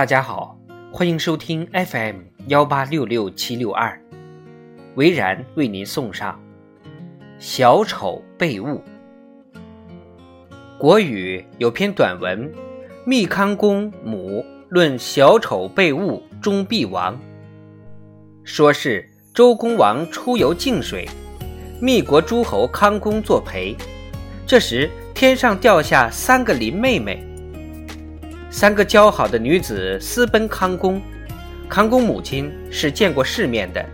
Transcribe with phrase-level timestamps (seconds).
[0.00, 0.58] 大家好，
[0.90, 4.00] 欢迎收听 FM 幺八六六七六二，
[4.94, 6.40] 维然为您送上
[7.38, 8.78] 《小丑被误》。
[10.78, 12.48] 国语有篇短文
[13.04, 17.14] 《密康公母论小丑被误终必亡》，
[18.42, 21.06] 说是周公王出游泾水，
[21.78, 23.76] 密国诸侯康公作陪，
[24.46, 27.22] 这时天上掉下三个林妹妹。
[28.50, 31.00] 三个交好的女子私奔康公，
[31.68, 33.84] 康公母亲是见过世面的，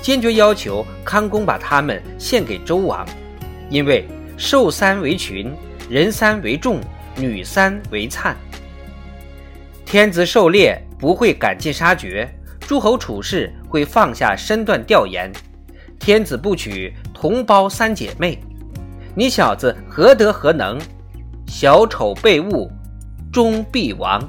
[0.00, 3.04] 坚决要求康公把她们献给周王，
[3.68, 4.06] 因为
[4.36, 5.52] 兽三为群，
[5.90, 6.80] 人三为众，
[7.16, 8.36] 女三为灿。
[9.84, 12.28] 天子狩猎不会赶尽杀绝，
[12.60, 15.30] 诸侯处事会放下身段调研。
[15.98, 18.38] 天子不娶同胞三姐妹，
[19.14, 20.78] 你小子何德何能？
[21.48, 22.70] 小丑被误。
[23.34, 24.22] 终必亡。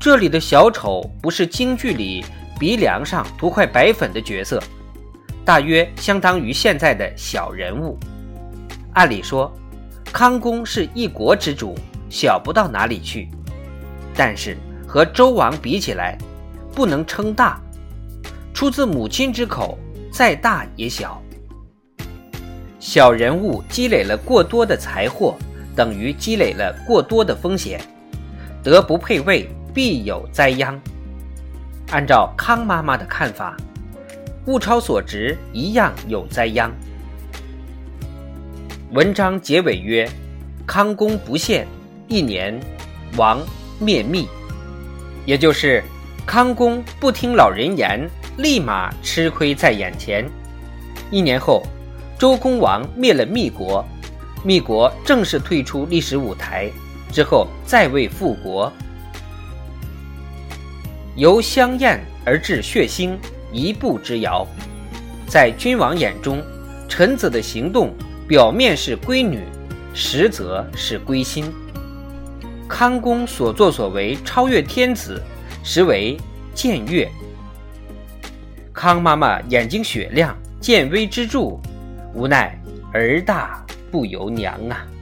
[0.00, 2.24] 这里的小丑不是京剧里
[2.58, 4.58] 鼻梁上涂块白粉的角色，
[5.44, 7.98] 大约相当于现在的小人物。
[8.94, 9.52] 按理说，
[10.14, 11.74] 康公是一国之主，
[12.08, 13.28] 小不到哪里去。
[14.14, 16.16] 但是和周王比起来，
[16.74, 17.60] 不能称大。
[18.54, 19.78] 出自母亲之口，
[20.10, 21.20] 再大也小。
[22.80, 25.36] 小人物积累了过多的财货。
[25.74, 27.80] 等于积累了过多的风险，
[28.62, 30.80] 德不配位，必有灾殃。
[31.90, 33.56] 按照康妈妈的看法，
[34.46, 36.70] 物超所值一样有灾殃。
[38.92, 40.08] 文章结尾曰
[40.66, 41.66] ：“康公不献，
[42.06, 42.58] 一年，
[43.16, 43.40] 亡
[43.80, 44.28] 灭密。”
[45.26, 45.82] 也就是
[46.24, 50.24] 康公不听老人言，立马吃亏在眼前。
[51.10, 51.62] 一年后，
[52.18, 53.84] 周公王灭了密国。
[54.44, 56.70] 密国正式退出历史舞台
[57.10, 58.70] 之后，再未复国。
[61.16, 63.16] 由香艳而至血腥，
[63.50, 64.46] 一步之遥。
[65.26, 66.42] 在君王眼中，
[66.88, 67.94] 臣子的行动
[68.28, 69.40] 表面是归女，
[69.94, 71.50] 实则是归心。
[72.68, 75.22] 康公所作所为超越天子，
[75.62, 76.18] 实为
[76.54, 77.10] 僭越。
[78.72, 81.60] 康妈妈眼睛雪亮，见微知著，
[82.12, 82.60] 无奈
[82.92, 83.64] 儿大。
[83.94, 84.93] 不由娘啊！